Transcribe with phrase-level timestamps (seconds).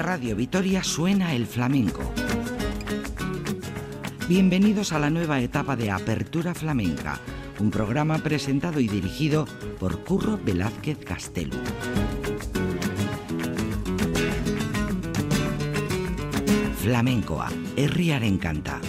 [0.00, 2.10] Radio Vitoria suena el flamenco.
[4.28, 7.20] Bienvenidos a la nueva etapa de Apertura Flamenca,
[7.58, 9.46] un programa presentado y dirigido
[9.78, 11.56] por Curro Velázquez Castelo.
[16.78, 18.80] Flamencoa, herriaren encanta.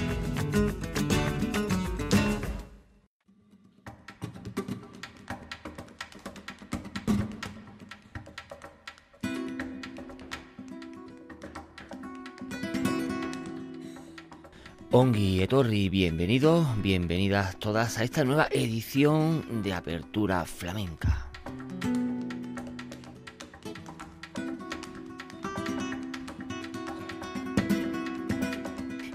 [14.94, 21.31] Ongi Etorri, bienvenidos, bienvenidas todas a esta nueva edición de Apertura Flamenca.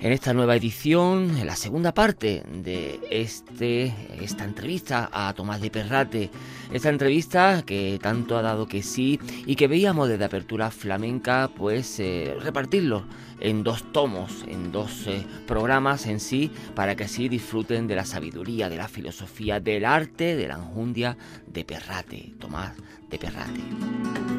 [0.06, 5.68] En esta nueva edición, en la segunda parte de este, esta entrevista a Tomás de
[5.68, 6.30] Perrate,
[6.72, 11.98] esta entrevista que tanto ha dado que sí y que veíamos desde Apertura Flamenca, pues
[11.98, 13.04] eh, repartirlo
[13.40, 18.04] en dos tomos, en dos eh, programas en sí, para que así disfruten de la
[18.04, 22.74] sabiduría, de la filosofía, del arte, de la enjundia de Perrate, Tomás
[23.10, 24.35] de Perrate.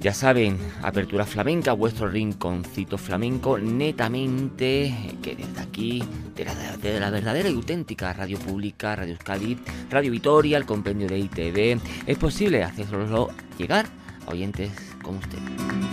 [0.00, 6.02] Ya saben, Apertura Flamenca, vuestro rinconcito flamenco, netamente, que desde aquí,
[6.34, 6.54] de la,
[6.98, 9.58] la, verdadera y auténtica radio pública, Radio Euskadi,
[9.90, 13.28] Radio Vitoria, el compendio de ITV, es posible hacerlo
[13.58, 13.84] llegar
[14.26, 15.89] a oyentes como ustedes.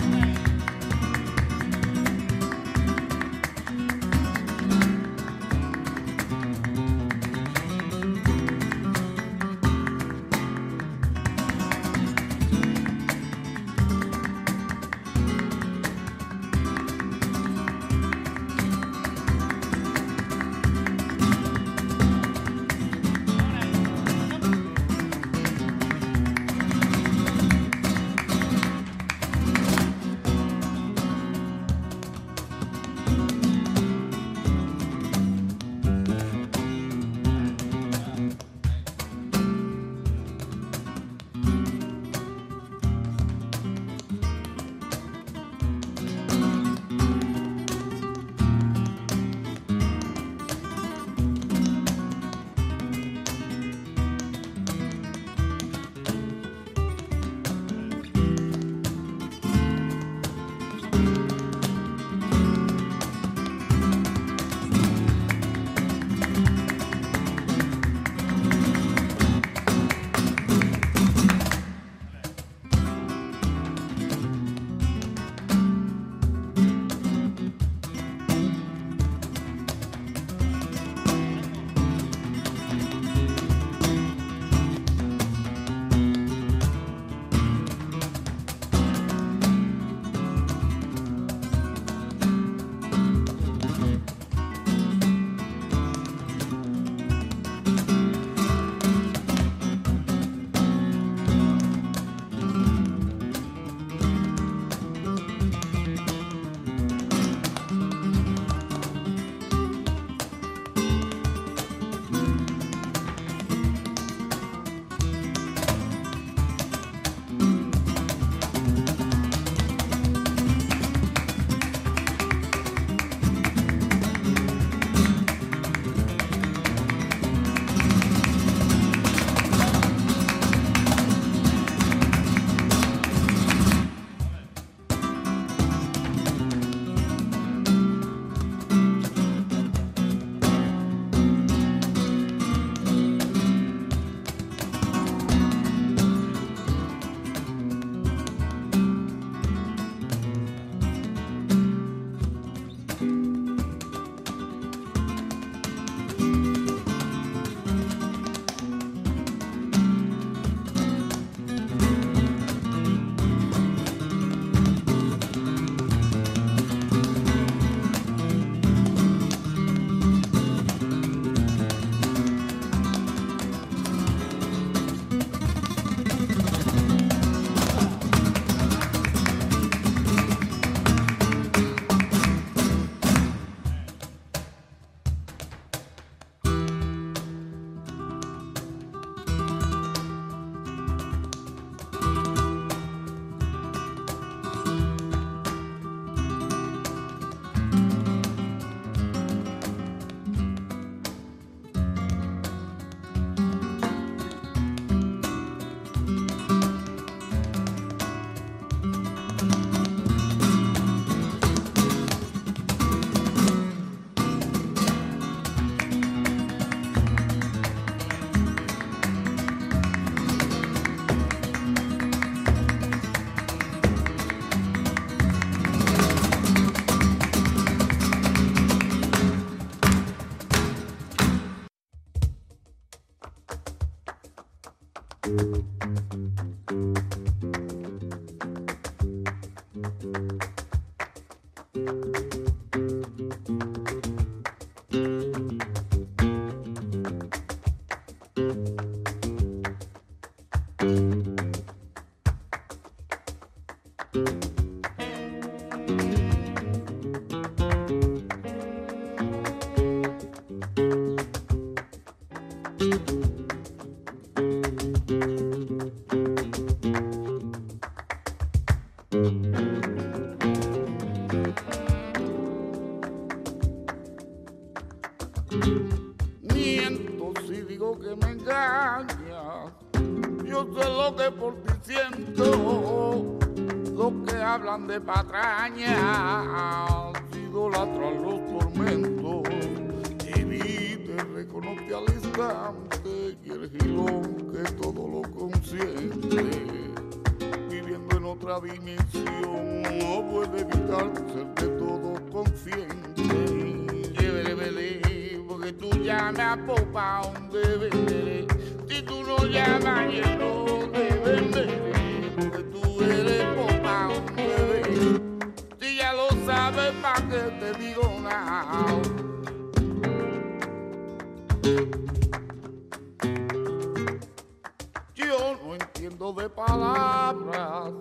[325.14, 327.94] Yo no entiendo de palabras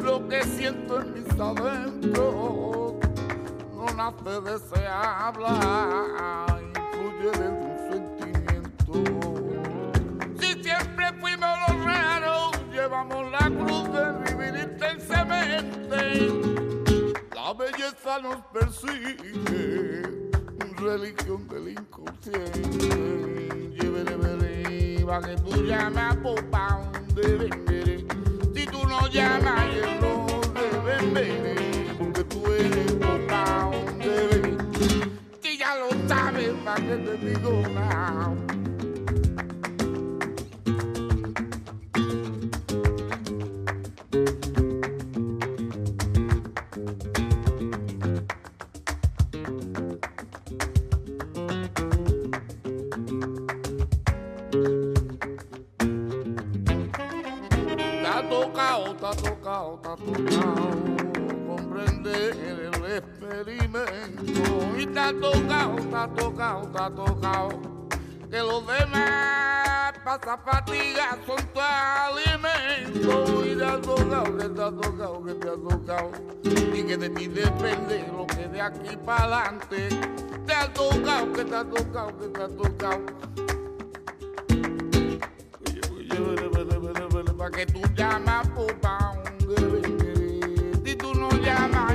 [0.00, 2.94] lo que siento en mis adentros.
[3.74, 8.92] No nace de ese habla, influye desde un sentimiento.
[10.38, 16.51] Si siempre fuimos los raros, llevamos la cruz de vivir intensamente
[18.04, 19.16] nos persigue,
[20.76, 22.60] religión del inconsciente.
[23.78, 24.04] Lleve,
[25.22, 26.42] que tú llamas por
[27.14, 28.02] de
[28.54, 33.20] Si tú no llamas, yo no revenderé, porque tú eres por
[33.98, 34.56] de
[35.40, 38.51] Si ya lo sabes, para que te digo nada.
[59.52, 61.12] falta tocado
[62.96, 63.92] experimento.
[68.30, 73.44] Que lo demás pasa fatiga son tu alimento.
[73.44, 76.10] Y te tocado, que te tocado, que te tocado.
[76.74, 79.88] Y que de ti depende lo que de aquí para adelante.
[80.46, 83.00] Te tocado, que te tocado, que te tocado.
[85.60, 85.80] Oye,
[86.18, 88.72] oye, oye, que tú llamas por
[89.54, 90.80] de venir.
[90.84, 91.91] Si tú no llamas.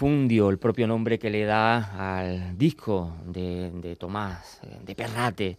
[0.00, 5.58] Latifundio, el propio nombre que le da al disco de, Tomás, eh, de Perrate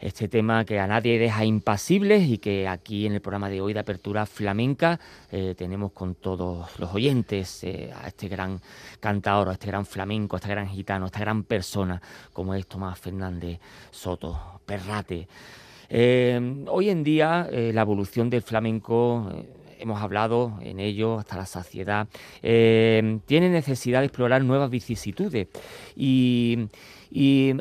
[0.00, 3.74] este tema que a nadie deja impasibles y que aquí en el programa de hoy
[3.74, 4.98] de Apertura Flamenca
[5.30, 8.60] eh, tenemos con todos los oyentes eh, a este gran
[8.98, 12.66] cantador, a este gran flamenco, a este gran gitano, a esta gran persona como es
[12.66, 13.60] Tomás Fernández
[13.92, 15.28] Soto, Perrate.
[15.90, 19.30] Hoy en día la evolución del flamenco
[19.88, 22.08] hemos hablado en ello hasta la saciedad,
[22.42, 25.48] eh, tiene necesidad de explorar nuevas vicisitudes.
[25.96, 26.68] Y,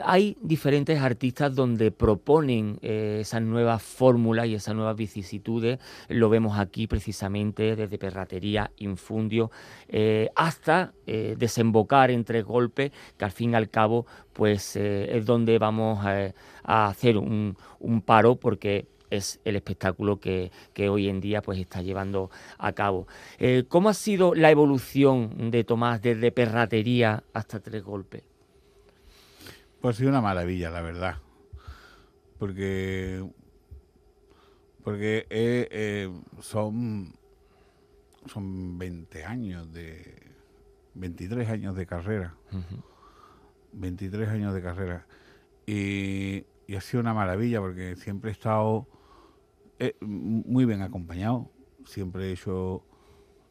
[0.04, 5.80] hay diferentes artistas donde proponen eh, esas nuevas fórmulas y esas nuevas vicisitudes.
[6.10, 9.50] Lo vemos aquí precisamente desde perratería, infundio,
[9.88, 15.26] eh, hasta eh, desembocar entre golpes, que al fin y al cabo pues eh, es
[15.26, 17.56] donde vamos a hacer un
[18.06, 23.08] paro porque es el espectáculo que, que hoy en día pues está llevando a cabo.
[23.40, 28.24] Eh, ¿Cómo ha sido la evolución de Tomás desde perratería hasta tres golpes?
[29.82, 31.18] Pues ha sido una maravilla, la verdad.
[32.40, 33.24] Porque,
[34.84, 36.12] porque eh, eh,
[36.42, 37.14] son,
[38.26, 40.28] son 20 años de...
[40.96, 42.36] 23 años de carrera.
[42.52, 42.58] Uh
[43.74, 45.06] 23 años de carrera.
[45.68, 48.88] Y, y, ha sido una maravilla porque siempre he estado
[49.80, 51.52] eh, muy bien acompañado,
[51.86, 52.84] siempre he hecho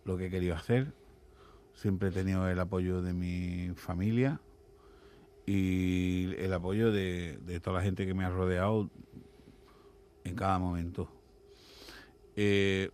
[0.04, 0.92] lo que he querido hacer,
[1.74, 4.40] siempre he tenido el apoyo de mi familia
[5.46, 8.90] y el apoyo de, toda la gente que me ha rodeado
[10.24, 11.08] en cada momento.
[12.34, 12.90] Eh,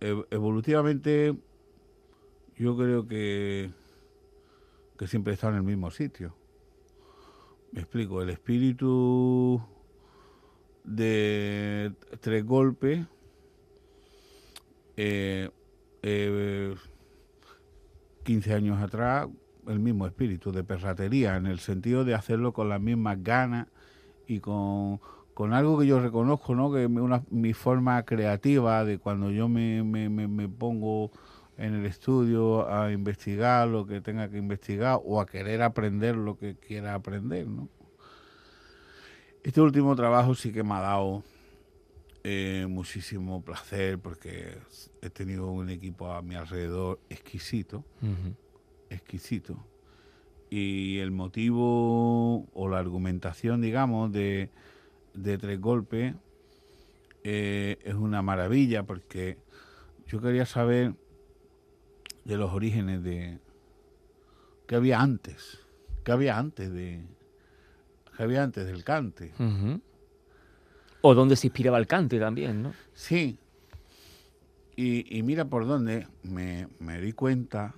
[0.00, 1.34] evolutivamente,
[2.56, 3.70] yo creo que,
[4.98, 6.34] que siempre he estado en el mismo sitio.
[7.72, 9.62] Me explico, el espíritu
[10.88, 13.06] de tres golpes,
[14.96, 15.50] eh,
[18.24, 19.28] 15 eh, años atrás,
[19.66, 23.68] el mismo espíritu de perratería, en el sentido de hacerlo con las mismas ganas
[24.26, 25.00] y con,
[25.52, 26.72] algo que yo reconozco, ¿no?
[26.72, 31.10] que una, mi forma creativa de cuando yo me, me, me, pongo
[31.58, 36.38] en el estudio a investigar lo que tenga que investigar o a querer aprender lo
[36.38, 37.46] que quiera aprender.
[37.46, 37.68] ¿no?
[39.48, 41.22] Este último trabajo sí que me ha dado
[42.22, 44.58] eh, muchísimo placer porque
[45.00, 47.82] he tenido un equipo a mi alrededor exquisito,
[48.90, 49.56] exquisito.
[50.50, 54.50] Y el motivo o la argumentación, digamos, de,
[55.14, 56.14] Tres Golpes
[57.24, 59.38] eh, es una maravilla porque
[60.06, 60.92] yo quería saber
[62.26, 63.38] de los orígenes de
[64.66, 65.58] qué había antes,
[66.04, 67.02] qué había antes de,
[68.18, 69.32] qué había antes del cante.
[71.02, 72.74] O dónde se inspiraba el cante también, ¿no?
[72.92, 73.38] Sí.
[74.74, 76.66] Y, mira por dónde me,
[77.00, 77.76] di cuenta,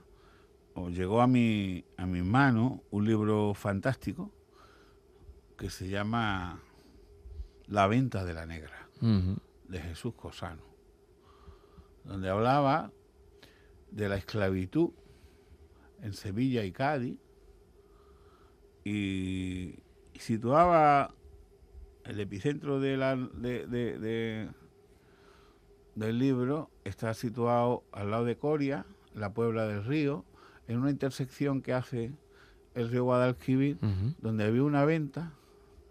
[0.75, 4.33] o llegó a mi, a mis manos un libro fantástico
[5.59, 6.61] que se llama
[7.67, 10.63] La venta de la negra, de Jesús Cosano,
[12.05, 12.91] donde hablaba
[13.91, 14.91] de la esclavitud
[16.01, 17.19] en Sevilla y Cádiz
[18.85, 19.81] y
[20.19, 21.15] situaba
[22.05, 24.49] el epicentro de la, de,
[25.95, 30.25] del libro está situado al lado de Coria, la Puebla del Río,
[30.67, 32.13] en una intersección que hace
[32.75, 33.79] el río Guadalquivir,
[34.21, 35.33] donde había una venta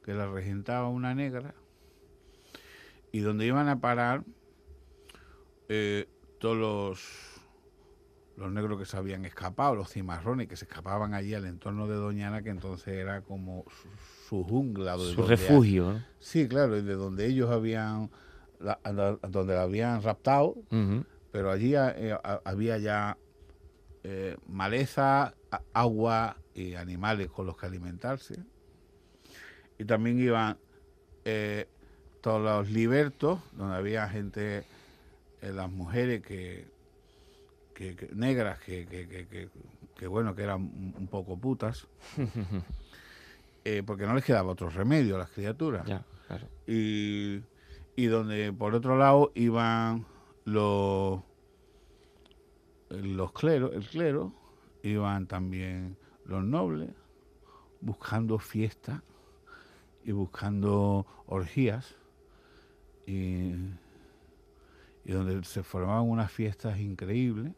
[0.04, 1.54] que la regentaba una negra
[3.12, 4.24] y donde iban a parar
[5.68, 6.08] eh,
[6.40, 7.38] todos los,
[8.39, 11.96] los negros que se habían escapado, los cimarrones que se escapaban allí al entorno de
[11.96, 13.65] Doñana, que entonces era como
[14.29, 14.98] su jungla.
[14.98, 16.01] Su refugio.
[16.19, 18.10] Sí, claro, y de donde ellos habían,
[19.29, 20.55] donde la habían raptado,
[21.31, 23.17] pero allí eh, había ya
[24.03, 25.36] eh, maleza,
[25.74, 28.36] agua y animales con los que alimentarse.
[29.77, 30.58] Y también iban
[31.25, 31.67] eh,
[32.22, 34.63] todos los libertos, donde había gente,
[35.41, 36.78] las mujeres que,
[38.13, 39.50] negras, que,
[39.95, 40.62] que, bueno, que eran
[40.98, 41.88] un poco putas.
[43.65, 45.86] Eh, porque no les quedaba otro remedio a las criaturas.
[46.65, 47.41] y,
[47.98, 50.05] y donde por otro lado iban
[50.45, 51.19] los
[52.89, 54.33] los cleros, el clero,
[54.81, 56.89] iban también los nobles
[57.81, 59.01] buscando fiestas
[60.03, 61.95] y buscando orgías
[63.05, 63.53] y,
[65.05, 67.53] y, donde se formaban unas fiestas increíbles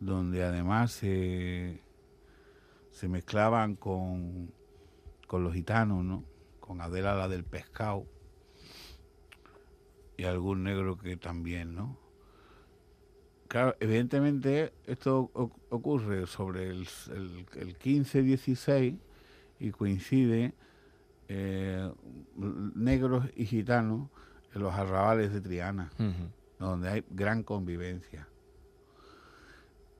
[0.00, 1.80] donde además se,
[2.90, 4.52] se mezclaban con
[5.30, 6.24] con los gitanos, ¿no?
[6.58, 8.04] Con Adela la del pescado
[10.16, 11.96] y algún negro que también, ¿no?
[13.46, 15.30] Claro, evidentemente esto
[15.68, 16.80] ocurre sobre el,
[17.12, 18.98] el, 15-16
[19.60, 20.52] y coincide
[21.28, 21.88] eh,
[22.74, 24.10] negros y gitanos
[24.52, 25.92] en los arrabales de Triana,
[26.58, 28.26] donde hay gran convivencia.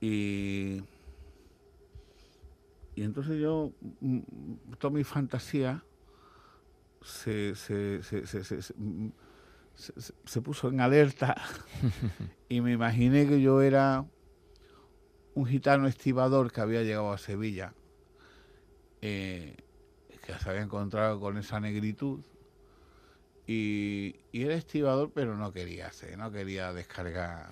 [0.01, 0.81] Y
[2.95, 4.19] y entonces yo, mm,
[4.77, 5.83] toda mi fantasía
[7.01, 8.25] se, se, se,
[10.25, 11.35] se, puso en alerta
[12.49, 14.05] y me imaginé que yo era
[15.33, 17.73] un gitano estibador que había llegado a Sevilla,
[19.01, 19.55] eh,
[20.23, 22.19] que se había encontrado con esa negritud.
[23.47, 27.49] Y, y, era estibador, pero no quería hacer, no quería descargar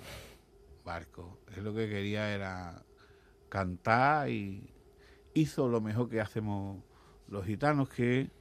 [0.90, 1.40] barco.
[1.56, 2.84] Él lo que quería era
[3.48, 4.74] cantar y,
[5.36, 6.84] hizo lo mejor que hacemos
[7.28, 8.32] los gitanos, que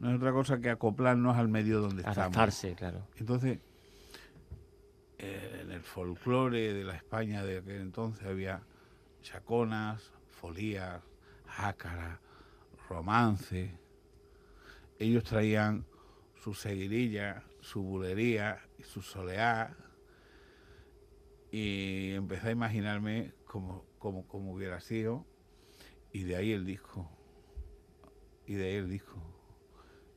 [0.00, 3.08] no es otra cosa que acoplarnos al medio donde Adaptarse, claro.
[3.16, 3.58] Entonces,
[5.18, 8.60] eh, en el folclore de la España de aquel entonces había
[9.22, 11.02] chaconas, folías,
[11.46, 12.20] jácaras,
[12.88, 13.74] romance.
[14.98, 15.86] Ellos traían
[16.36, 19.74] su seguirilla, su bulería y su soleá.
[21.50, 25.24] Y empecé a imaginarme cómo, cómo, cómo hubiera sido.
[26.12, 27.08] Y de ahí el disco.
[28.46, 29.16] Y de ahí el disco.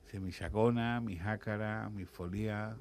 [0.04, 2.76] Dice, mi chacona, mi jácara, mi folía,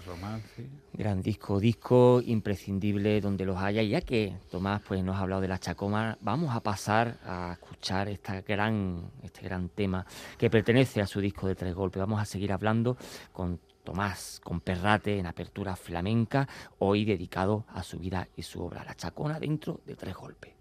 [0.00, 0.68] romance.
[0.92, 3.82] Gran disco, disco imprescindible donde los haya.
[3.82, 8.08] Ya que Tomás pues, nos ha hablado de la Chacoma, vamos a pasar a escuchar
[8.08, 10.06] esta gran, este gran tema
[10.38, 12.00] que pertenece a su disco de tres golpes.
[12.00, 12.96] Vamos a seguir hablando
[13.32, 16.48] con Tomás con Perrate en apertura flamenca,
[16.78, 20.54] hoy dedicado a su vida y su obra, La Chacona dentro de tres golpes.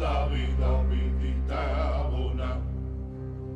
[0.00, 0.82] la vida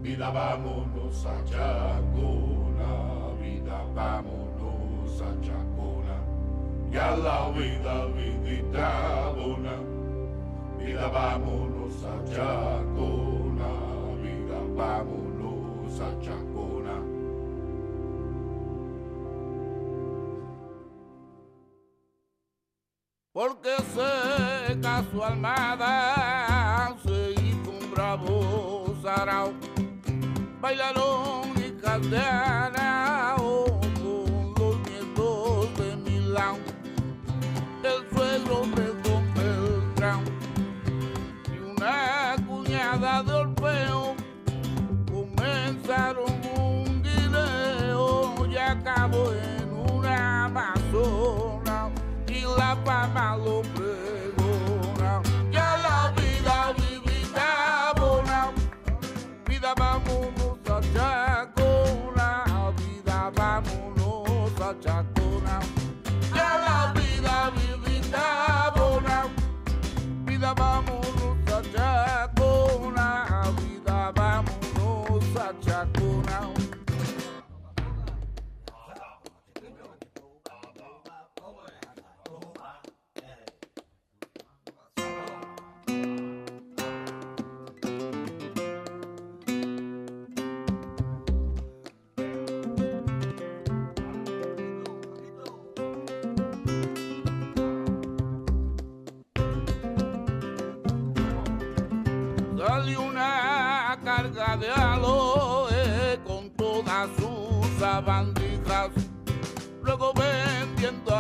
[0.02, 2.53] vida vámonos a vida
[3.94, 6.18] vámonos a Chacona,
[6.92, 9.32] y a la vida vidita
[10.78, 13.70] vida vámonos a Chacona,
[14.22, 16.96] vida vámonos a Chacona.
[23.33, 29.52] Porque que su almada se hizo un bravo sarao,
[30.61, 32.73] bailaron y cantaron
[43.64, 44.14] Orfeo
[45.11, 51.90] comenzaron un guineo y acabó en una amazona
[52.59, 55.22] la fama lo pregona.
[55.50, 58.53] Ya la vida vivida bona,
[59.46, 61.34] vida vámonos a Chacona,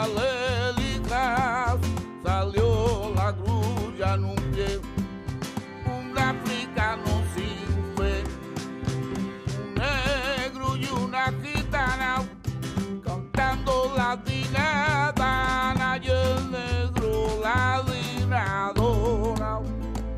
[0.04, 1.78] alelijas,
[2.22, 4.80] salió la grulla en un pie.
[5.86, 8.24] Un africano sin fe,
[9.60, 12.22] un negro y una gitana,
[13.04, 19.60] cantando la dinadana y el negro la dinadora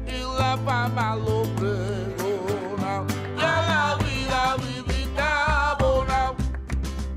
[0.06, 3.04] y la fama lo pregona.
[3.38, 6.32] Ya la vida vivita bona,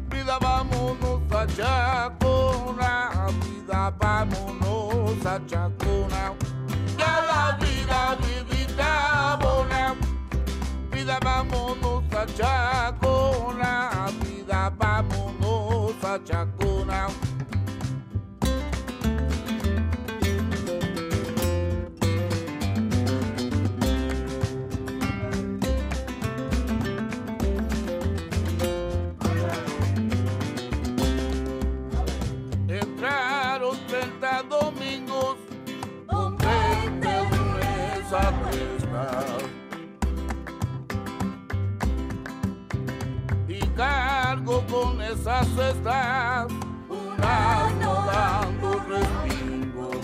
[0.09, 1.19] vida vámonos
[1.61, 2.18] a
[5.47, 6.33] Chacona.
[6.97, 9.95] Ya la vida vivita bona,
[10.91, 12.25] vida vámonos a
[16.23, 17.07] Chacona,
[45.23, 46.47] con esas cestas
[46.89, 49.97] un año dando respingos.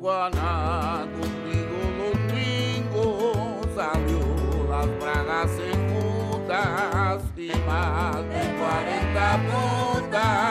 [0.00, 4.22] Juana contigo domingo salió
[4.70, 10.49] las bragas enjutas y más de 40 putas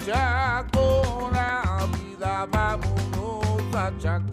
[0.00, 4.29] vámonos a Chacona vida vámonos a Chacona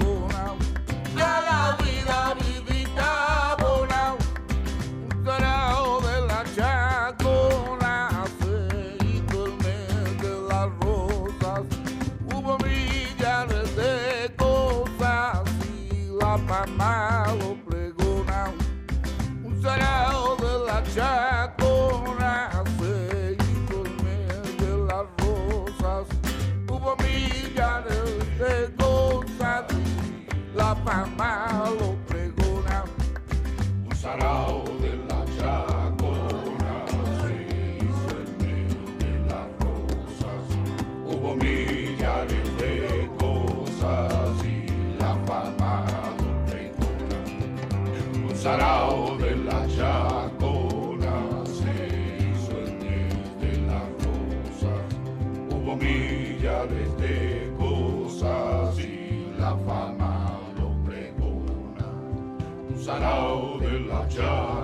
[62.98, 64.57] Un sarao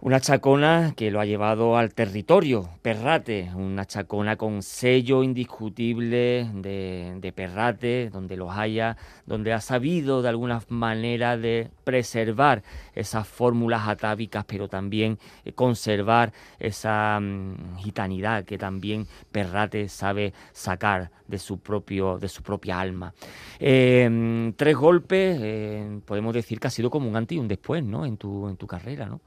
[0.00, 7.16] Una chacona que lo ha llevado al territorio, Perrate, una chacona con sello indiscutible de,
[7.20, 12.62] de Perrate, donde los haya, donde ha sabido de alguna manera de preservar
[12.94, 21.10] esas fórmulas atávicas, pero también eh, conservar esa mm, gitanidad que también Perrate sabe sacar
[21.26, 23.14] de su propio, de su propia alma.
[23.58, 27.82] Mm, tres golpes, eh, podemos decir que ha sido como un antes y un después,
[27.82, 28.06] ¿no?
[28.06, 29.20] En tu, en tu carrera, ¿no?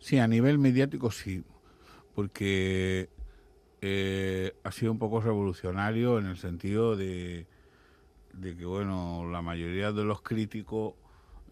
[0.00, 1.42] Sí, a nivel mediático sí,
[2.14, 3.08] porque
[3.80, 7.46] eh, ha sido un poco revolucionario en el sentido de,
[8.32, 10.94] de que, bueno, la mayoría de los críticos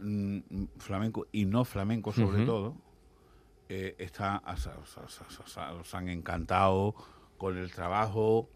[0.00, 0.38] mm,
[0.78, 2.76] flamencos y no flamencos sobre todo,
[3.68, 6.94] eh, está, os, os- os- os- os han encantado
[7.36, 8.48] con el trabajo,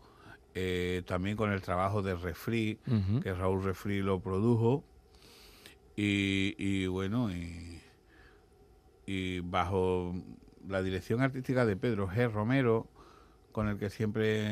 [0.54, 2.78] eh, también con el trabajo de Refri,
[3.20, 4.84] que Raúl Refri lo produjo,
[5.96, 7.80] y, y bueno, y,
[9.06, 10.14] y bajo
[10.68, 12.30] la dirección artística de Pedro G.
[12.30, 12.86] Romero,
[13.52, 14.46] con el que siempre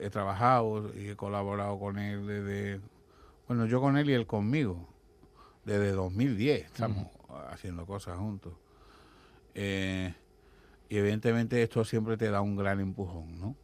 [0.00, 2.80] he- trabajado y he colaborado con él desde,
[3.46, 4.86] bueno, yo con él y él conmigo,
[5.64, 7.06] desde 2010 estamos
[7.50, 8.52] haciendo cosas juntos.
[9.54, 10.14] Eh,
[10.90, 13.56] y evidentemente esto siempre te da un gran empujón, ¿no?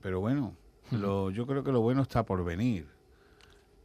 [0.00, 0.54] Pero bueno,
[0.92, 2.86] lo, yo creo que lo bueno está por venir.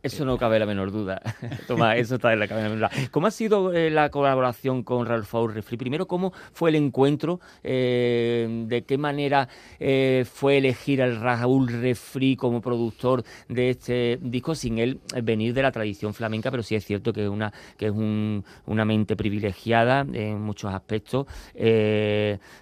[0.03, 1.21] Eso no cabe la menor duda.
[1.67, 3.07] Tomás, eso está en la cabe la menor duda.
[3.09, 5.77] ¿Cómo ha sido eh, la colaboración con Ralph Refri?
[5.77, 7.39] Primero, ¿cómo fue el encuentro?
[7.63, 9.47] Eh, ¿De qué manera
[9.79, 15.61] eh, fue elegir al Raúl Refri como productor de este disco sin él venir de
[15.61, 16.51] la tradición flamenca?
[16.51, 20.73] Pero sí es cierto que es una, que es un- una mente privilegiada en muchos
[20.73, 21.27] aspectos.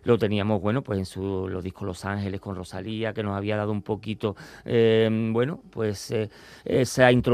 [0.04, 3.58] Lo teníamos, bueno, pues en su, los discos Los Ángeles con Rosalía, que nos había
[3.58, 6.14] dado un poquito, bueno, pues
[6.66, 7.31] esa introducción,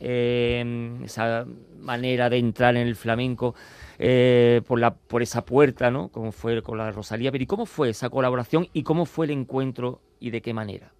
[0.00, 1.46] eh, esa
[1.80, 3.54] manera de entrar en el flamenco
[3.98, 6.08] eh, por, la, por esa puerta, ¿no?
[6.08, 7.32] Como fue con la Rosalía.
[7.32, 10.92] Pero ¿y cómo fue esa colaboración y cómo fue el encuentro y de qué manera?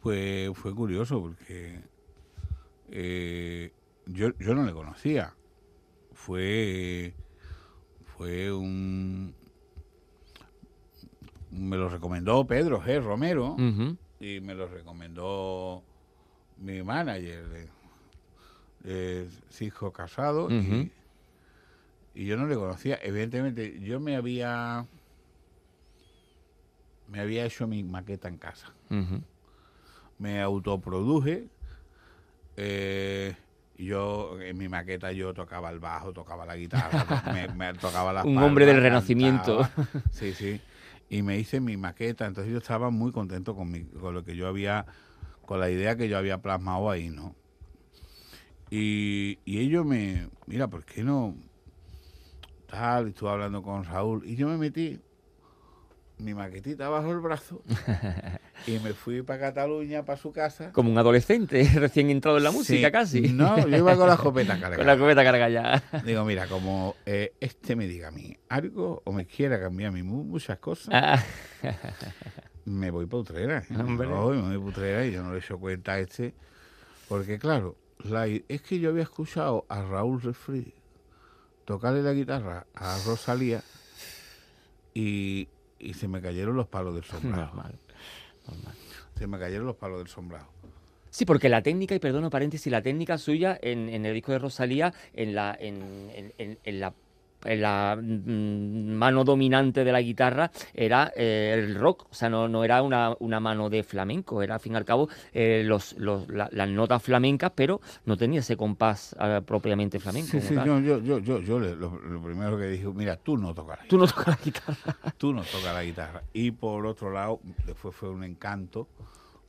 [0.00, 1.80] Pues fue curioso porque
[2.90, 3.72] eh,
[4.06, 5.34] yo, yo no le conocía.
[6.12, 7.14] Fue,
[8.16, 9.34] fue un...
[11.50, 13.02] Me lo recomendó Pedro G.
[13.02, 13.56] Romero
[14.20, 15.82] y me lo recomendó
[16.60, 17.68] mi manager de,
[18.84, 20.92] de Cisco Casado y,
[22.14, 22.98] y yo no le conocía.
[23.02, 24.86] Evidentemente yo me había
[27.08, 28.72] me había hecho mi maqueta en casa
[30.18, 31.48] me autoproduje.
[32.56, 33.34] eh,
[33.78, 38.26] yo, en mi maqueta, yo tocaba el bajo, tocaba la guitarra, me, me tocaba las
[38.26, 39.66] Un hombre del Renacimiento.
[40.10, 40.60] Sí, sí.
[41.08, 44.36] Y me hice mi maqueta, entonces yo estaba muy contento con, mi, con lo que
[44.36, 44.84] yo había,
[45.50, 47.34] con la idea que yo había plasmado ahí, ¿no?
[48.70, 51.34] Y, y ellos me, mira, ¿por qué no?
[52.66, 55.00] Tal, estuve hablando con Raúl, y yo me metí
[56.18, 57.64] mi maquetita bajo el brazo
[58.68, 60.70] y me fui para Cataluña, para su casa.
[60.70, 63.20] Como un adolescente recién entrado en la música Sí, casi.
[63.32, 64.76] No, yo iba con la escopeta cargada.
[64.76, 65.82] Con la cubeta cargada ya.
[66.04, 69.92] Digo, mira, como eh, este me diga a mí algo o me quiera cambiar a
[69.92, 71.24] mí mu- muchas cosas, Ah,
[72.64, 73.64] me voy para Utrera.
[73.78, 74.06] Hombre.
[74.08, 76.34] Me voy, me voy para Utrera y yo no le he hecho cuenta a este.
[77.08, 80.72] Porque claro, la es que yo había escuchado a Raúl Refri
[81.64, 83.62] tocarle la guitarra a Rosalía
[84.94, 87.46] y, y se me cayeron los palos del sombrado.
[87.46, 87.78] normal.
[88.46, 88.74] normal.
[89.16, 90.46] Se me cayeron los palos del sombrado.
[91.10, 94.38] Sí, porque la técnica, y perdono paréntesis, la técnica suya en, en el disco de
[94.38, 96.94] Rosalía, en la, en, en- en- en la,
[97.44, 102.06] la mm, mano dominante de la guitarra, era eh, el rock.
[102.10, 104.84] O sea, no, no era una, una mano de flamenco, era al fin y al
[104.84, 109.98] cabo eh, los, los- la- las notas flamencas, pero no tenía ese compás ah, propiamente
[109.98, 110.28] flamenco.
[110.32, 113.78] Sí, sí, yo, yo, yo, yo, lo, lo primero que dije, mira, tú no tocas
[113.80, 114.96] la Tú no tocas la guitarra.
[115.18, 116.22] tú no tocas la guitarra.
[116.32, 118.88] Y por otro lado, después fue un encanto,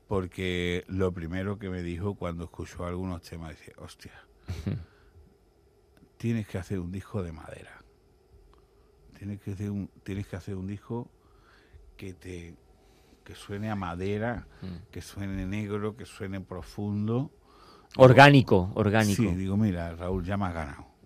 [0.07, 4.11] porque lo primero que me dijo cuando escuchó algunos temas, decía, hostia,
[6.17, 7.80] tienes que hacer un disco de madera.
[9.21, 11.07] Tienes que hacer un, tienes que hacer un disco
[11.95, 12.55] que te
[13.23, 14.89] que suene a madera, Mm.
[14.91, 17.29] que suene negro, que suene profundo.
[17.97, 19.21] Orgánico, orgánico.
[19.21, 20.87] Sí, digo, mira, Raúl, ya me has ganado.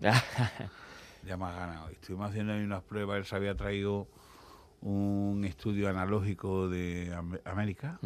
[1.26, 1.90] ya me has ganado.
[1.90, 4.08] Estuvimos haciendo ahí unas pruebas, él se había traído
[4.80, 7.98] un estudio analógico de Am- América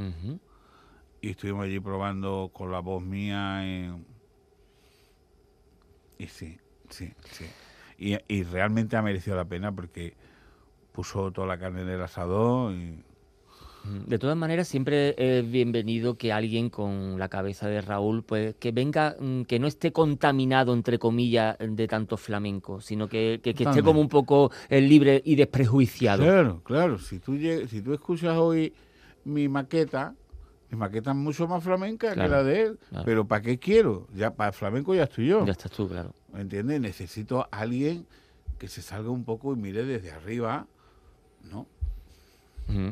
[1.21, 3.63] y estuvimos allí probando con la voz mía
[6.19, 7.47] y sí, sí, sí.
[8.01, 10.15] Y, y realmente ha merecido la pena porque
[10.93, 13.05] puso toda la carne en el asador y
[14.07, 18.73] De todas maneras, siempre es bienvenido que alguien con la cabeza de Raúl, pues que
[18.73, 23.65] venga, mm, que no esté contaminado, entre comillas, de tanto flamenco, sino que, que- que
[23.65, 26.23] esté como un poco eh, libre y desprejuiciado.
[26.23, 26.99] Claro, claro.
[26.99, 28.73] Si tú, si tú escuchas hoy
[29.25, 30.15] mi maqueta,
[30.71, 32.79] mi maqueta es mucho más flamenca Claro, que la de él.
[32.91, 33.05] claro.
[33.05, 34.07] Pero ¿para qué quiero?
[34.15, 35.45] Ya para flamenco ya estoy yo.
[35.47, 36.13] Ya estás tú, claro.
[36.33, 36.81] ¿Me entiendes?
[36.81, 38.07] Necesito a alguien
[38.59, 40.67] que se salga un poco y mire desde arriba,
[41.51, 41.67] ¿no?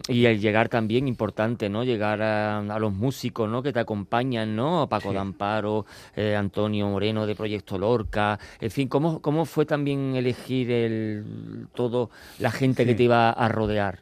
[0.09, 1.85] Y el llegar también, importante, ¿no?
[1.85, 3.63] Llegar a, a los músicos, ¿no?
[3.63, 4.89] Que te acompañan, ¿no?
[4.89, 5.15] Paco Sí.
[5.15, 11.69] Damparo, eh, Antonio Moreno de Proyecto Lorca, en fin, ¿cómo, cómo fue también elegir el,
[11.75, 14.01] todo la gente que te iba a rodear?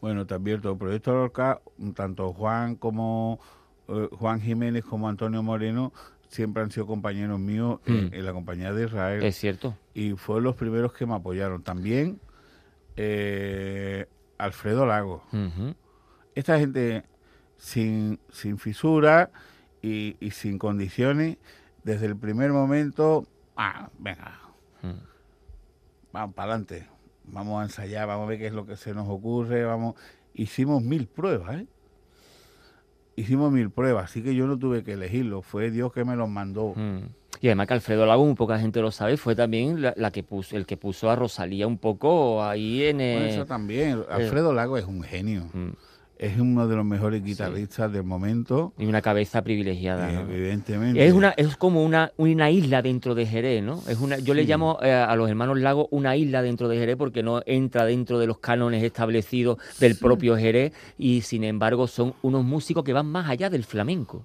[0.00, 1.60] Bueno, te advierto, el proyecto Lorca,
[1.94, 3.40] tanto Juan como
[3.88, 5.92] eh, Juan Jiménez como Antonio Moreno
[6.36, 8.14] siempre han sido compañeros míos en, Mm.
[8.14, 9.22] en la compañía de Israel.
[9.24, 9.74] Es cierto.
[9.94, 11.62] y fueron los primeros que me apoyaron.
[11.62, 12.20] También
[12.96, 14.06] eh,
[14.38, 15.24] Alfredo Lago.
[16.34, 17.04] Esta gente
[17.56, 19.30] sin, sin fisura
[19.82, 21.38] y, y sin condiciones,
[21.84, 24.40] desde el primer momento, ah, venga,
[24.82, 25.00] Mm.
[26.12, 26.86] vamos para adelante,
[27.24, 29.94] vamos a ensayar, vamos a ver qué es lo que se nos ocurre, vamos.
[30.34, 31.66] Hicimos mil pruebas, ¿eh?
[33.16, 36.28] Hicimos mil pruebas, así que yo no tuve que elegirlo, fue Dios que me los
[36.28, 36.74] mandó.
[36.76, 36.98] Mm.
[37.40, 40.22] Y además que Alfredo Lago, muy poca gente lo sabe, fue también la, la que
[40.22, 43.28] puso, el que puso a Rosalía un poco ahí en Bueno, el...
[43.30, 45.70] eso también, Alfredo Lago es un genio, Mm.
[46.18, 50.10] Es uno de los mejores guitarristas del momento, Y una cabeza privilegiada.
[50.10, 50.20] eh, ¿no?
[50.32, 51.06] evidentemente.
[51.06, 53.82] Es una es como una, una isla dentro de Jerez, ¿no?
[53.88, 56.96] Es una yo le llamo eh, a los hermanos Lago una isla dentro de Jerez
[56.96, 62.14] porque no entra dentro de los cánones establecidos del propio Jerez y sin embargo son
[62.22, 64.24] unos músicos que van más allá del flamenco.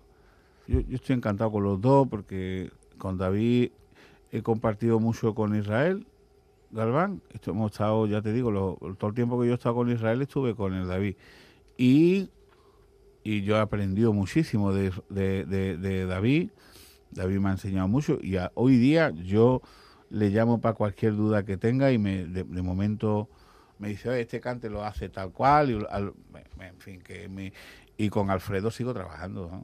[0.68, 3.72] Yo, yo estoy encantado con los dos porque con David
[4.32, 6.06] he compartido mucho con Israel
[6.72, 7.22] Galván.
[7.34, 9.92] Esto hemos estado, ya te digo, lo- todo el tiempo que yo he estado con
[9.92, 11.16] Israel estuve con el David.
[11.78, 12.30] Y,
[13.24, 16.50] y yo he aprendido muchísimo de, de- de- David.
[17.12, 19.62] David me ha enseñado mucho y a- hoy día yo
[20.10, 23.30] le llamo para cualquier duda que tenga y me, de, momento
[23.80, 25.72] me dice, "Oye, este cante lo hace tal cual.
[25.72, 26.14] Y, al-
[26.60, 27.52] en fin, que me,
[27.98, 29.62] y con Alfredo sigo trabajando.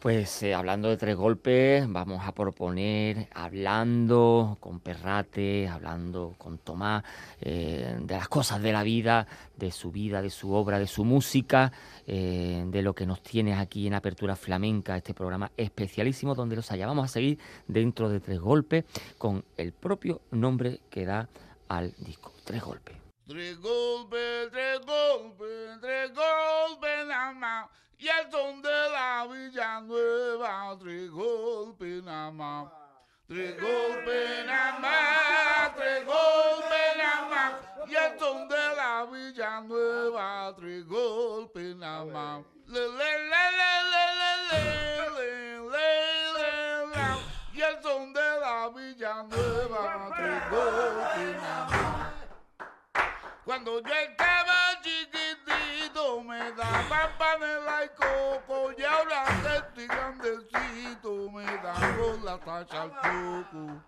[0.00, 7.04] Pues eh, hablando de tres golpes, vamos a proponer, hablando con Perrate, hablando con Tomás,
[7.40, 9.26] eh, de las cosas de la vida,
[9.58, 11.70] de su vida, de su obra, de su música,
[12.06, 16.70] eh, de lo que nos tienes aquí en Apertura Flamenca, este programa especialísimo donde los
[16.70, 16.86] haya.
[16.86, 18.84] Vamos a seguir dentro de tres golpes
[19.18, 21.28] con el propio nombre que da
[21.68, 22.32] al disco.
[22.44, 22.96] Tres golpes.
[23.26, 27.70] Tres golpes, tres golpes, tres golpes nada más.
[28.00, 32.72] Y el son de la Villanueva, tres golpes nada más.
[33.28, 37.52] Tres golpes nada más, tres golpes nada más.
[37.90, 42.42] Y el son de la Villanueva, tres golpes nada.
[42.68, 44.40] Le, le, le, le, le, le,
[45.12, 46.86] le, le, le, le,
[51.36, 52.12] nada más.
[53.44, 53.82] Cuando
[57.90, 63.82] y coco y ahora que estoy grandecito me dan con la tacha al coco.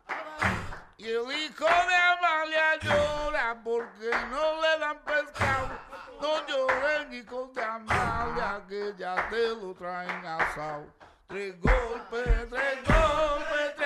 [0.97, 5.69] Y el hijo de Amalia llora porque no le dan pescado.
[6.21, 10.87] No lloren hijos de Amalia que ya te lo traen asado.
[11.27, 13.82] Tres golpes, tres golpes, tres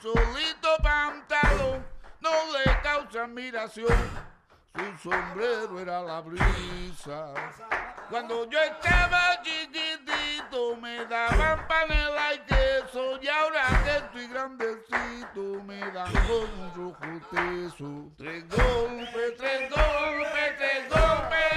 [0.00, 1.86] solito pantalón.
[2.20, 4.30] No le causa admiración.
[4.74, 7.34] Su sombrero era la brisa.
[8.08, 13.20] Cuando yo estaba chiquitito me daban panela y queso.
[13.20, 14.80] Y ahora que estoy grande
[15.36, 18.12] con un rojo teso.
[18.16, 21.49] Tres golpes, tres golpes, tres golpes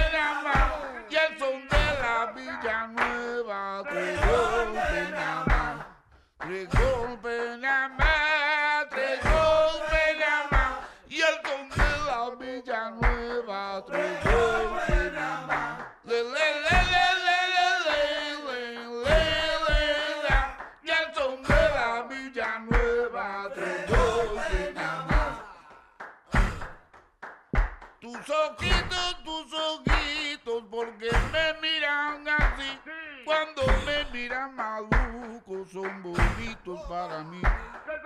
[36.64, 37.40] bonitos para mí.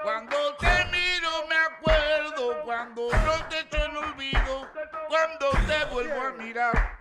[0.02, 4.68] Cuando te miro me acuerdo, cuando no te echo en olvido,
[5.08, 6.98] cuando te vuelvo a mirar.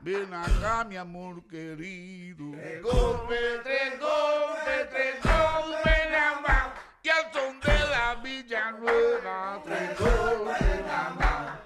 [0.00, 2.52] Ven acá, mi amor querido.
[2.52, 6.68] Tres golpes, tres golpes, tres golpes nada más.
[7.02, 11.58] Y al son de la Villanueva, tres golpes nada más.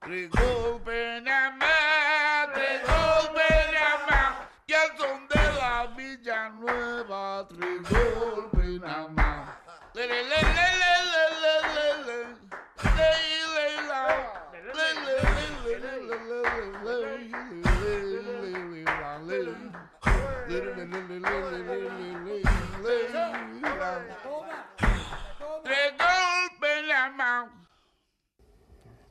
[0.00, 1.22] Tres golpes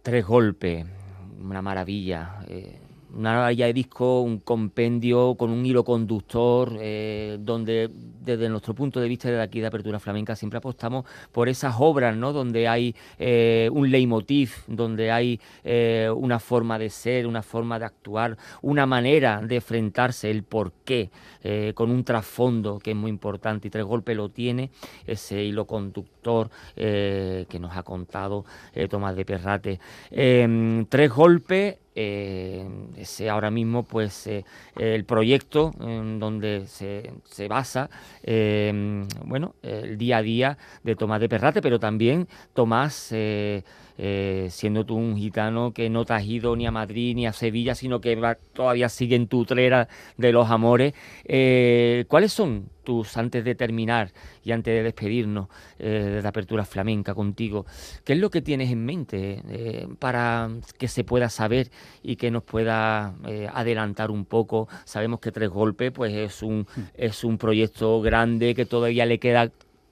[0.03, 0.83] Tres golpes,
[1.43, 2.43] una maravilla.
[2.47, 2.79] eh,
[3.13, 9.01] una maravilla de disco, un compendio con un hilo conductor, eh, donde desde nuestro punto
[9.01, 12.31] de vista de aquí de Apertura Flamenca siempre apostamos por esas obras, ¿no?
[12.31, 15.41] Donde hay eh, un leitmotiv, donde hay
[16.15, 21.11] una forma de ser, una forma de actuar, una manera de enfrentarse, el porqué,
[21.73, 23.67] con un trasfondo que es muy importante.
[23.67, 24.71] Y Tres Golpes lo tiene,
[25.05, 26.20] ese hilo conductor
[26.75, 29.79] eh, que nos ha contado eh, Tomás de Perrate.
[30.12, 34.29] Eh, tres Golpes eh, ese ahora mismo pues
[34.77, 37.89] el proyecto en donde se, se basa
[38.23, 43.13] eh, bueno el día a día de Tomás de Perrate pero también Tomás
[44.03, 47.33] eh, siendo tú un gitano que no te has ido ni a Madrid ni a
[47.33, 49.87] Sevilla sino que va- todavía sigue en tu trera
[50.17, 50.93] de los amores
[51.25, 54.09] eh, ¿cuáles son tus antes de terminar
[54.43, 57.67] y antes de despedirnos eh, de la apertura flamenca contigo
[58.03, 59.43] ¿qué es lo que tienes en mente
[59.99, 61.69] para que se pueda saber
[62.01, 63.13] y que nos pueda
[63.53, 64.67] adelantar un poco.
[64.85, 69.51] Sabemos que Tres Golpes pues es un, es un proyecto grande que todavía le queda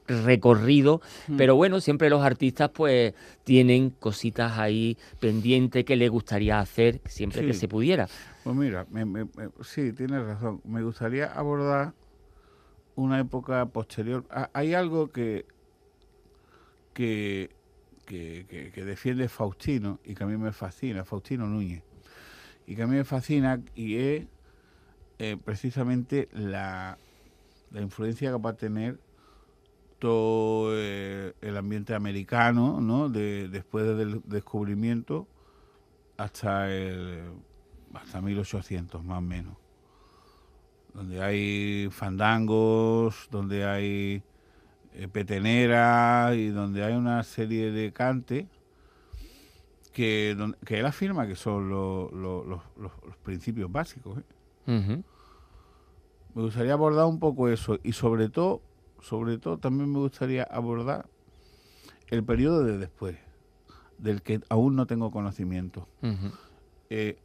[0.09, 1.01] recorrido,
[1.37, 7.45] pero bueno, siempre los artistas pues tienen cositas ahí pendientes que les gustaría hacer siempre
[7.45, 8.07] que se pudiera.
[8.43, 10.62] Pues mira, me- me- me- sí, tienes razón.
[10.63, 11.93] Me gustaría abordar
[12.95, 14.25] una época posterior.
[14.29, 15.45] Ha- Hay algo que,
[16.93, 17.49] que,
[18.05, 21.83] que, que- que defiende Faustino y que a mí me fascina, Faustino Núñez,
[22.67, 24.25] y que a mí me fascina y es
[25.19, 26.97] eh, precisamente la,
[27.71, 28.99] la influencia que va a tener
[30.00, 33.10] todo eh, el ambiente americano, ¿no?
[33.10, 35.27] De, después del descubrimiento
[36.17, 37.23] hasta el
[37.93, 39.54] hasta 1800 más o menos
[40.93, 44.21] donde hay fandangos donde hay
[44.93, 48.45] eh, peteneras y donde hay una serie de cantes
[49.93, 50.35] que,
[50.65, 54.19] que él afirma que son lo- lo- los, los- los principios básicos.
[54.19, 54.23] ¿eh?
[56.35, 58.62] Me gustaría abordar un poco eso y sobre todo,
[59.02, 61.08] sobre todo también me gustaría abordar
[62.08, 63.17] el periodo de después,
[63.97, 65.87] del que aún no tengo conocimiento.
[66.89, 67.17] Eh,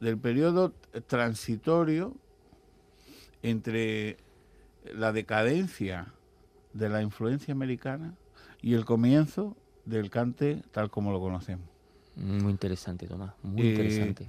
[0.00, 0.72] del periodo
[1.06, 2.14] transitorio
[3.42, 4.16] entre
[4.94, 6.12] la decadencia
[6.72, 8.14] de la influencia americana
[8.60, 11.68] y el comienzo del cante tal como lo conocemos.
[12.16, 14.26] Muy interesante, Tomás, muy Eh, interesante.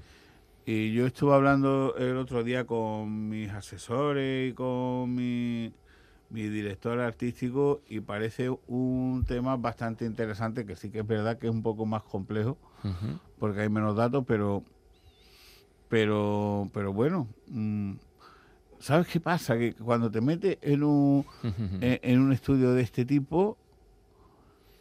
[0.65, 5.71] Y yo estuve hablando el otro día con mis asesores y con mi,
[6.29, 11.47] mi director artístico y parece un tema bastante interesante que sí que es verdad que
[11.47, 12.57] es un poco más complejo
[13.39, 14.63] porque hay menos datos, pero
[15.87, 17.93] pero pero bueno, mm,
[18.79, 19.57] ¿sabes qué pasa?
[19.57, 21.25] Que cuando te metes en un
[21.81, 23.57] en, en un estudio de este tipo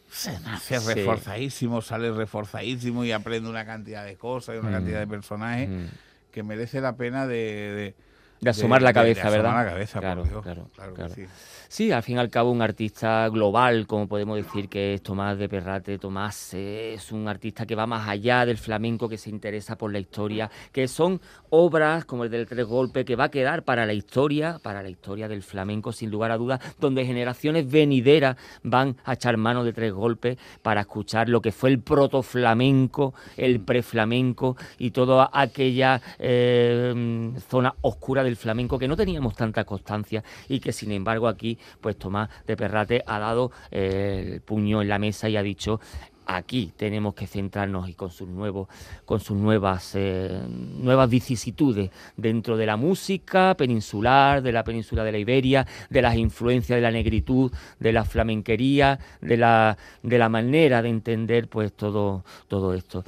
[0.08, 0.86] se nace Sí.
[0.94, 4.72] reforzadísimo, sale reforzadísimo y aprende una cantidad de cosas y una Mm.
[4.72, 5.84] cantidad de personajes Mm.
[6.30, 7.94] que merece la pena de, de-
[8.40, 9.50] de asomar la cabeza, de ¿verdad?
[9.50, 10.42] Asomar la cabeza, claro, por Dios.
[10.42, 11.26] claro, Claro sí.
[11.68, 15.38] Sí, al fin y al cabo un artista global, como podemos decir que es Tomás
[15.38, 15.98] de Perrate.
[15.98, 19.90] Tomás eh, es un artista que va más allá del flamenco, que se interesa por
[19.90, 21.20] la historia, que son
[21.50, 24.88] obras como el del Tres Golpes, que va a quedar para la historia, para la
[24.88, 29.72] historia del flamenco, sin lugar a dudas, donde generaciones venideras van a echar mano de
[29.72, 37.32] Tres Golpes para escuchar lo que fue el protoflamenco, el preflamenco y toda aquella eh,
[37.48, 41.96] zona oscura del flamenco que no teníamos tanta constancia y que sin embargo aquí pues
[41.96, 45.80] Tomás de Perrate ha dado eh, el puño en la mesa y ha dicho
[46.26, 48.68] aquí tenemos que centrarnos y con sus nuevos
[49.04, 55.12] con sus nuevas eh, nuevas vicisitudes dentro de la música peninsular de la península de
[55.12, 60.28] la Iberia de las influencias de la negritud de la flamenquería de la de la
[60.28, 63.04] manera de entender pues todo todo esto.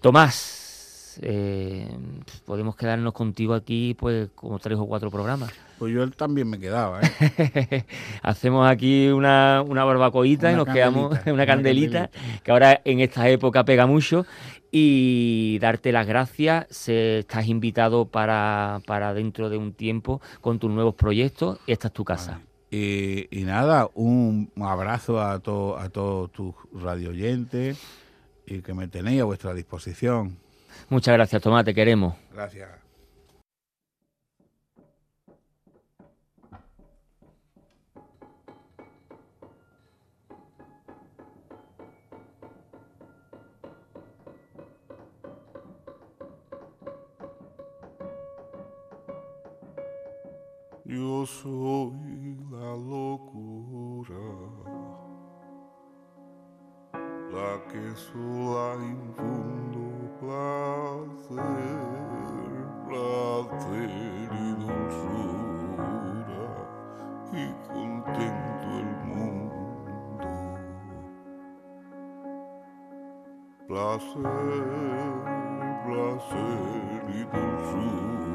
[0.00, 0.67] Tomás
[1.22, 1.88] eh,
[2.44, 7.00] podemos quedarnos contigo aquí pues como tres o cuatro programas Pues yo también me quedaba,
[7.02, 7.84] ¿eh?
[8.22, 12.10] Hacemos aquí una, una barbacoita y nos quedamos candelita, una una candelita,
[12.42, 14.26] que ahora en esta época pega mucho.
[14.70, 16.66] Y darte las gracias.
[16.68, 21.58] Se, estás invitado para, para dentro de un tiempo con tus nuevos proyectos.
[21.66, 22.40] Esta es tu casa.
[22.70, 27.78] Y, y nada, un abrazo a, to- a todos tus radioyentes
[28.46, 30.36] y que me tenéis a vuestra disposición.
[30.88, 32.14] Muchas gracias, Tomás, te queremos.
[32.32, 32.88] Gracias.
[50.90, 54.16] Yo soy la locura,
[57.30, 59.67] la que sola infundo
[60.28, 61.40] placer,
[62.86, 63.90] placer
[64.30, 65.92] y dulzura
[67.32, 69.56] y contento el mundo.
[73.66, 74.28] Placer,
[75.86, 78.27] placer y dulzura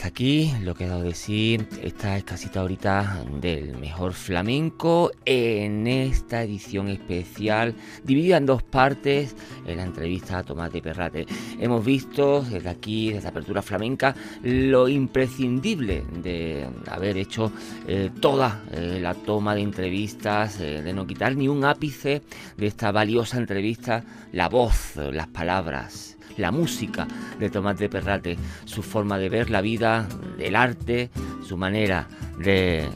[0.00, 5.86] hasta aquí lo que he dado de sí esta escasita ahorita del mejor flamenco en
[5.86, 9.36] esta edición especial dividida en dos partes
[9.66, 11.26] en la entrevista a Tomás de Perrate.
[11.58, 17.52] Hemos visto desde aquí, desde Apertura Flamenca, lo imprescindible de haber hecho
[17.86, 22.22] eh, toda eh, la toma de entrevistas, eh, de no quitar ni un ápice
[22.56, 27.06] de esta valiosa entrevista, la voz, las palabras la música
[27.38, 30.08] de Tomás de Perrate, su forma de ver la vida,
[30.38, 31.10] el arte,
[31.46, 32.08] su manera
[32.38, 32.88] de,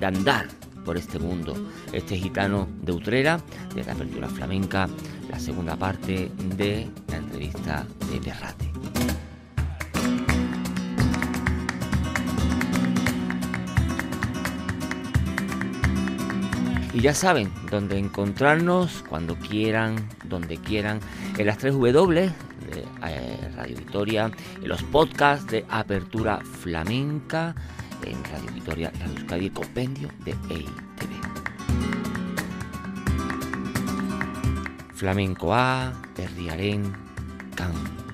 [0.00, 0.46] andar
[0.84, 1.54] por este mundo.
[1.92, 3.40] Este gitano de Utrera,
[3.74, 4.88] de la apertura flamenca,
[5.30, 9.17] la segunda parte de la entrevista de Perrate.
[16.98, 20.98] Y ya saben dónde encontrarnos cuando quieran, donde quieran,
[21.36, 22.32] en las 3 W de
[23.06, 27.54] eh, Radio Victoria, en los podcasts de Apertura Flamenca,
[28.04, 31.12] en Radio Victoria, Radio Euskadi, el compendio de EITV.
[34.92, 36.92] Flamenco A, Perdiarén,
[37.54, 38.07] Canta.